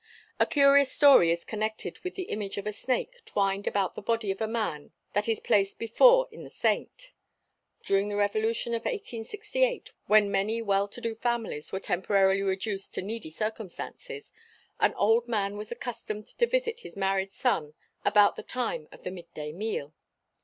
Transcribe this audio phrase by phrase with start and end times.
[0.39, 4.31] A curious story is connected with the image of a snake twined about the body
[4.31, 7.11] of a man that is placed before in the saint.
[7.83, 13.03] During the revolution of 1868 when many well to do families were temporarily reduced to
[13.03, 14.31] needy circumstances
[14.79, 19.11] an old man was accustomed to visit his married son about the time of the
[19.11, 19.93] mid day meal.